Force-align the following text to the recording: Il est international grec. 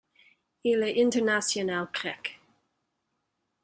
Il 0.63 0.81
est 0.81 0.99
international 1.05 1.87
grec. 1.93 2.39